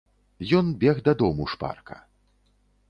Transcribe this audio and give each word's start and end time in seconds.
Ён 0.59 0.71
бег 0.83 1.03
дадому 1.09 1.47
шпарка. 1.55 2.03